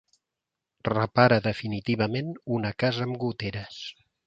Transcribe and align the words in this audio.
Repara 0.89 1.37
definitivament 1.49 2.33
una 2.57 2.73
casa 2.85 3.07
amb 3.09 3.23
goteres. 3.27 3.81